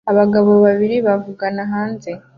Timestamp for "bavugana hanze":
1.07-2.11